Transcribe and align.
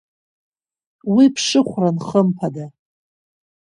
Уи 1.13 1.25
ԥшыхәран, 1.33 1.97
хымԥада. 2.05 2.65